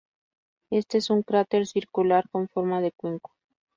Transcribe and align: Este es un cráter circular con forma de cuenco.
Este 0.71 0.97
es 0.97 1.11
un 1.11 1.21
cráter 1.21 1.67
circular 1.67 2.27
con 2.31 2.47
forma 2.49 2.81
de 2.81 2.91
cuenco. 2.91 3.33